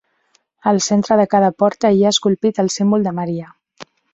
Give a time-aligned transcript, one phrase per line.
[0.71, 3.53] Al centre de cada porta hi ha esculpit el símbol de Maria.